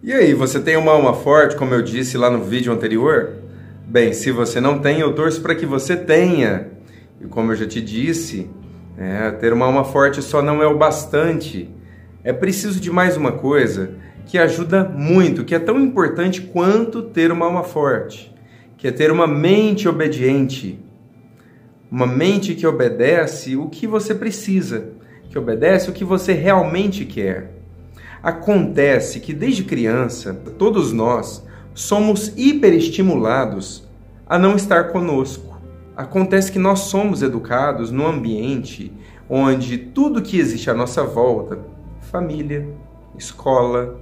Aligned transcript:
E 0.00 0.12
aí, 0.12 0.32
você 0.32 0.60
tem 0.60 0.76
uma 0.76 0.92
alma 0.92 1.12
forte, 1.12 1.56
como 1.56 1.74
eu 1.74 1.82
disse 1.82 2.16
lá 2.16 2.30
no 2.30 2.44
vídeo 2.44 2.72
anterior? 2.72 3.32
Bem, 3.84 4.12
se 4.12 4.30
você 4.30 4.60
não 4.60 4.78
tem, 4.78 5.00
eu 5.00 5.12
torço 5.12 5.42
para 5.42 5.56
que 5.56 5.66
você 5.66 5.96
tenha. 5.96 6.68
E 7.20 7.26
como 7.26 7.50
eu 7.50 7.56
já 7.56 7.66
te 7.66 7.80
disse, 7.80 8.48
é, 8.96 9.28
ter 9.32 9.52
uma 9.52 9.66
alma 9.66 9.82
forte 9.82 10.22
só 10.22 10.40
não 10.40 10.62
é 10.62 10.68
o 10.68 10.78
bastante. 10.78 11.68
É 12.22 12.32
preciso 12.32 12.78
de 12.80 12.92
mais 12.92 13.16
uma 13.16 13.32
coisa 13.32 13.90
que 14.24 14.38
ajuda 14.38 14.84
muito, 14.84 15.44
que 15.44 15.52
é 15.52 15.58
tão 15.58 15.80
importante 15.80 16.42
quanto 16.42 17.02
ter 17.02 17.32
uma 17.32 17.46
alma 17.46 17.64
forte, 17.64 18.32
que 18.76 18.86
é 18.86 18.92
ter 18.92 19.10
uma 19.10 19.26
mente 19.26 19.88
obediente. 19.88 20.78
Uma 21.90 22.06
mente 22.06 22.54
que 22.54 22.68
obedece 22.68 23.56
o 23.56 23.68
que 23.68 23.84
você 23.84 24.14
precisa, 24.14 24.90
que 25.28 25.36
obedece 25.36 25.90
o 25.90 25.92
que 25.92 26.04
você 26.04 26.34
realmente 26.34 27.04
quer. 27.04 27.57
Acontece 28.22 29.20
que 29.20 29.32
desde 29.32 29.64
criança, 29.64 30.34
todos 30.58 30.92
nós 30.92 31.44
somos 31.74 32.32
hiperestimulados 32.36 33.88
a 34.26 34.38
não 34.38 34.56
estar 34.56 34.90
conosco. 34.90 35.58
Acontece 35.96 36.50
que 36.50 36.58
nós 36.58 36.80
somos 36.80 37.22
educados 37.22 37.90
num 37.90 38.06
ambiente 38.06 38.92
onde 39.28 39.78
tudo 39.78 40.22
que 40.22 40.38
existe 40.38 40.70
à 40.70 40.74
nossa 40.74 41.04
volta, 41.04 41.58
família, 42.10 42.68
escola, 43.16 44.00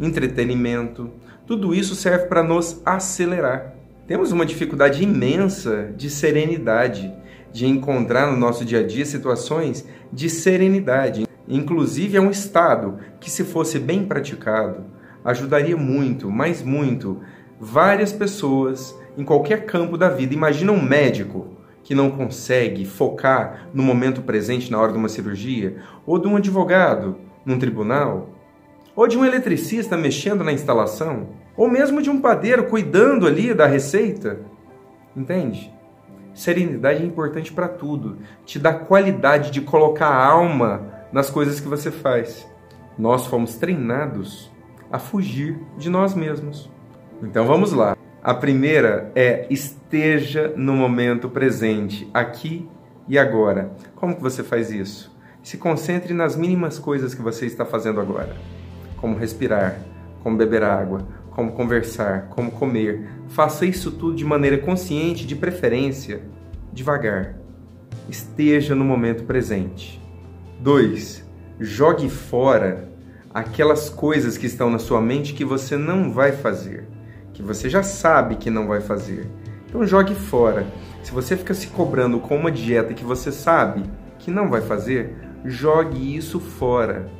entretenimento, 0.00 1.10
tudo 1.46 1.74
isso 1.74 1.94
serve 1.94 2.26
para 2.26 2.42
nos 2.42 2.80
acelerar. 2.84 3.74
Temos 4.06 4.32
uma 4.32 4.46
dificuldade 4.46 5.02
imensa 5.02 5.92
de 5.96 6.10
serenidade, 6.10 7.12
de 7.52 7.66
encontrar 7.66 8.30
no 8.30 8.36
nosso 8.36 8.64
dia 8.64 8.80
a 8.80 8.86
dia 8.86 9.04
situações 9.04 9.86
de 10.12 10.30
serenidade. 10.30 11.26
Inclusive, 11.46 12.16
é 12.16 12.20
um 12.20 12.30
estado 12.30 12.98
que, 13.20 13.30
se 13.30 13.44
fosse 13.44 13.78
bem 13.78 14.04
praticado, 14.04 14.84
ajudaria 15.24 15.76
muito, 15.76 16.30
mas 16.30 16.62
muito, 16.62 17.20
várias 17.60 18.12
pessoas 18.12 18.96
em 19.16 19.24
qualquer 19.24 19.66
campo 19.66 19.96
da 19.96 20.08
vida. 20.08 20.34
Imagina 20.34 20.72
um 20.72 20.82
médico 20.82 21.56
que 21.84 21.94
não 21.94 22.10
consegue 22.10 22.84
focar 22.84 23.68
no 23.74 23.82
momento 23.82 24.22
presente 24.22 24.70
na 24.70 24.80
hora 24.80 24.92
de 24.92 24.98
uma 24.98 25.08
cirurgia, 25.08 25.76
ou 26.06 26.18
de 26.18 26.28
um 26.28 26.36
advogado 26.36 27.16
num 27.44 27.58
tribunal, 27.58 28.30
ou 28.94 29.08
de 29.08 29.18
um 29.18 29.24
eletricista 29.24 29.96
mexendo 29.96 30.44
na 30.44 30.52
instalação, 30.52 31.28
ou 31.56 31.68
mesmo 31.68 32.00
de 32.00 32.08
um 32.08 32.20
padeiro 32.20 32.66
cuidando 32.68 33.26
ali 33.26 33.52
da 33.52 33.66
receita. 33.66 34.40
Entende? 35.16 35.72
Serenidade 36.34 37.02
é 37.02 37.06
importante 37.06 37.52
para 37.52 37.68
tudo. 37.68 38.18
Te 38.44 38.58
dá 38.58 38.72
qualidade 38.72 39.50
de 39.50 39.60
colocar 39.60 40.08
a 40.08 40.26
alma 40.26 40.82
nas 41.12 41.28
coisas 41.28 41.60
que 41.60 41.68
você 41.68 41.90
faz. 41.90 42.46
Nós 42.98 43.26
fomos 43.26 43.56
treinados 43.56 44.50
a 44.90 44.98
fugir 44.98 45.58
de 45.76 45.90
nós 45.90 46.14
mesmos. 46.14 46.70
Então 47.22 47.46
vamos 47.46 47.72
lá. 47.72 47.96
A 48.22 48.34
primeira 48.34 49.10
é 49.14 49.46
esteja 49.50 50.52
no 50.56 50.74
momento 50.74 51.28
presente, 51.28 52.08
aqui 52.14 52.68
e 53.08 53.18
agora. 53.18 53.72
Como 53.96 54.14
que 54.14 54.22
você 54.22 54.42
faz 54.42 54.70
isso? 54.70 55.12
Se 55.42 55.58
concentre 55.58 56.14
nas 56.14 56.36
mínimas 56.36 56.78
coisas 56.78 57.14
que 57.14 57.22
você 57.22 57.46
está 57.46 57.64
fazendo 57.64 58.00
agora. 58.00 58.36
Como 58.96 59.18
respirar, 59.18 59.76
como 60.22 60.36
beber 60.36 60.62
água, 60.62 61.00
como 61.34 61.52
conversar, 61.52 62.28
como 62.30 62.50
comer. 62.50 63.08
Faça 63.28 63.66
isso 63.66 63.90
tudo 63.90 64.14
de 64.16 64.24
maneira 64.24 64.58
consciente, 64.58 65.26
de 65.26 65.34
preferência, 65.34 66.22
devagar. 66.72 67.36
Esteja 68.08 68.74
no 68.74 68.84
momento 68.84 69.24
presente. 69.24 70.00
2. 70.60 71.24
Jogue 71.58 72.08
fora 72.08 72.88
aquelas 73.32 73.88
coisas 73.88 74.36
que 74.36 74.46
estão 74.46 74.70
na 74.70 74.78
sua 74.78 75.00
mente 75.00 75.32
que 75.32 75.44
você 75.44 75.76
não 75.76 76.12
vai 76.12 76.32
fazer, 76.32 76.86
que 77.32 77.42
você 77.42 77.68
já 77.68 77.82
sabe 77.82 78.36
que 78.36 78.50
não 78.50 78.66
vai 78.66 78.80
fazer. 78.80 79.28
Então 79.66 79.86
jogue 79.86 80.14
fora. 80.14 80.66
Se 81.02 81.12
você 81.12 81.36
fica 81.36 81.54
se 81.54 81.68
cobrando 81.68 82.20
com 82.20 82.36
uma 82.36 82.52
dieta 82.52 82.94
que 82.94 83.04
você 83.04 83.32
sabe 83.32 83.82
que 84.18 84.30
não 84.30 84.50
vai 84.50 84.60
fazer, 84.60 85.16
jogue 85.44 86.16
isso 86.16 86.38
fora. 86.38 87.10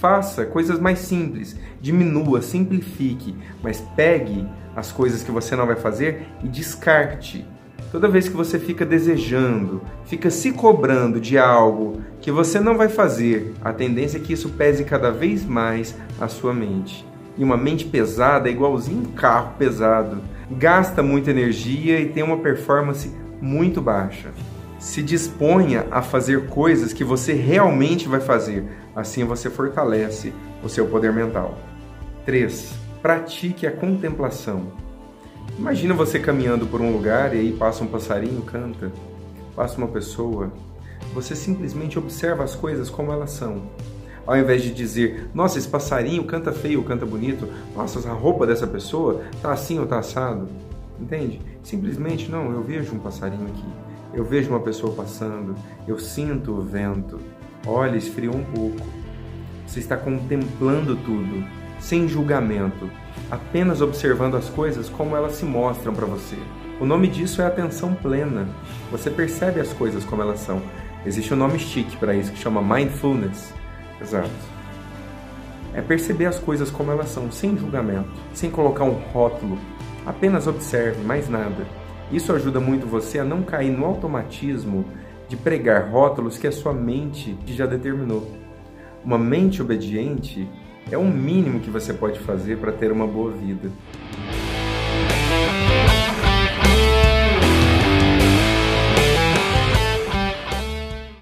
Faça 0.00 0.46
coisas 0.46 0.80
mais 0.80 1.00
simples, 1.00 1.54
diminua, 1.78 2.40
simplifique, 2.40 3.36
mas 3.62 3.82
pegue 3.94 4.48
as 4.74 4.90
coisas 4.90 5.22
que 5.22 5.30
você 5.30 5.54
não 5.54 5.66
vai 5.66 5.76
fazer 5.76 6.26
e 6.42 6.48
descarte. 6.48 7.46
Toda 7.92 8.08
vez 8.08 8.26
que 8.26 8.34
você 8.34 8.58
fica 8.58 8.86
desejando, 8.86 9.82
fica 10.06 10.30
se 10.30 10.52
cobrando 10.52 11.20
de 11.20 11.36
algo 11.36 12.00
que 12.18 12.30
você 12.30 12.58
não 12.58 12.78
vai 12.78 12.88
fazer, 12.88 13.52
a 13.60 13.74
tendência 13.74 14.16
é 14.16 14.20
que 14.22 14.32
isso 14.32 14.48
pese 14.48 14.84
cada 14.84 15.10
vez 15.10 15.44
mais 15.44 15.94
a 16.18 16.28
sua 16.28 16.54
mente. 16.54 17.06
E 17.36 17.44
uma 17.44 17.58
mente 17.58 17.84
pesada 17.84 18.48
é 18.48 18.52
igualzinho 18.52 19.02
um 19.02 19.12
carro 19.12 19.52
pesado. 19.58 20.22
Gasta 20.50 21.02
muita 21.02 21.30
energia 21.30 22.00
e 22.00 22.08
tem 22.08 22.22
uma 22.22 22.38
performance 22.38 23.14
muito 23.38 23.82
baixa. 23.82 24.30
Se 24.80 25.02
disponha 25.02 25.86
a 25.90 26.00
fazer 26.00 26.46
coisas 26.46 26.94
que 26.94 27.04
você 27.04 27.34
realmente 27.34 28.08
vai 28.08 28.18
fazer. 28.18 28.64
Assim 28.96 29.24
você 29.24 29.50
fortalece 29.50 30.32
o 30.64 30.70
seu 30.70 30.86
poder 30.86 31.12
mental. 31.12 31.58
3. 32.24 32.72
Pratique 33.02 33.66
a 33.66 33.70
contemplação. 33.70 34.72
Imagina 35.58 35.92
você 35.92 36.18
caminhando 36.18 36.66
por 36.66 36.80
um 36.80 36.90
lugar 36.90 37.34
e 37.34 37.40
aí 37.40 37.52
passa 37.52 37.84
um 37.84 37.88
passarinho, 37.88 38.40
canta, 38.40 38.90
passa 39.54 39.76
uma 39.76 39.88
pessoa. 39.88 40.50
Você 41.12 41.36
simplesmente 41.36 41.98
observa 41.98 42.42
as 42.42 42.54
coisas 42.54 42.88
como 42.88 43.12
elas 43.12 43.32
são. 43.32 43.64
Ao 44.26 44.34
invés 44.34 44.62
de 44.62 44.72
dizer, 44.72 45.28
nossa, 45.34 45.58
esse 45.58 45.68
passarinho 45.68 46.24
canta 46.24 46.52
feio 46.52 46.82
canta 46.84 47.04
bonito, 47.04 47.46
nossa, 47.76 48.08
a 48.08 48.14
roupa 48.14 48.46
dessa 48.46 48.66
pessoa 48.66 49.20
tá 49.42 49.52
assim 49.52 49.78
ou 49.78 49.86
tá 49.86 49.98
assado. 49.98 50.48
Entende? 50.98 51.38
Simplesmente, 51.62 52.30
não, 52.30 52.50
eu 52.50 52.62
vejo 52.62 52.94
um 52.94 52.98
passarinho 52.98 53.46
aqui, 53.46 53.64
eu 54.12 54.24
vejo 54.24 54.50
uma 54.50 54.60
pessoa 54.60 54.94
passando, 54.94 55.54
eu 55.86 55.98
sinto 55.98 56.52
o 56.52 56.62
vento. 56.62 57.18
Olha, 57.66 57.96
esfriou 57.96 58.34
um 58.34 58.44
pouco. 58.44 58.86
Você 59.66 59.78
está 59.78 59.96
contemplando 59.96 60.96
tudo, 60.96 61.44
sem 61.78 62.08
julgamento, 62.08 62.90
apenas 63.30 63.80
observando 63.80 64.36
as 64.36 64.48
coisas 64.48 64.88
como 64.88 65.14
elas 65.14 65.32
se 65.32 65.44
mostram 65.44 65.94
para 65.94 66.06
você. 66.06 66.36
O 66.80 66.86
nome 66.86 67.08
disso 67.08 67.40
é 67.42 67.46
atenção 67.46 67.94
plena. 67.94 68.48
Você 68.90 69.10
percebe 69.10 69.60
as 69.60 69.72
coisas 69.72 70.04
como 70.04 70.22
elas 70.22 70.40
são. 70.40 70.60
Existe 71.04 71.32
um 71.32 71.36
nome 71.36 71.58
chique 71.58 71.96
para 71.96 72.14
isso 72.14 72.32
que 72.32 72.38
chama 72.38 72.62
mindfulness. 72.62 73.52
Exato. 74.00 74.30
É 75.72 75.80
perceber 75.80 76.26
as 76.26 76.38
coisas 76.38 76.70
como 76.70 76.90
elas 76.90 77.10
são, 77.10 77.30
sem 77.30 77.56
julgamento, 77.56 78.10
sem 78.34 78.50
colocar 78.50 78.84
um 78.84 78.94
rótulo. 79.12 79.58
Apenas 80.04 80.46
observe, 80.46 81.02
mais 81.04 81.28
nada. 81.28 81.66
Isso 82.12 82.32
ajuda 82.32 82.58
muito 82.58 82.86
você 82.86 83.18
a 83.18 83.24
não 83.24 83.42
cair 83.42 83.70
no 83.70 83.84
automatismo 83.84 84.84
de 85.28 85.36
pregar 85.36 85.90
rótulos 85.90 86.36
que 86.36 86.46
a 86.46 86.52
sua 86.52 86.72
mente 86.72 87.38
já 87.46 87.66
determinou. 87.66 88.28
Uma 89.04 89.16
mente 89.16 89.62
obediente 89.62 90.48
é 90.90 90.98
o 90.98 91.04
mínimo 91.04 91.60
que 91.60 91.70
você 91.70 91.94
pode 91.94 92.18
fazer 92.18 92.58
para 92.58 92.72
ter 92.72 92.90
uma 92.90 93.06
boa 93.06 93.30
vida. 93.30 93.70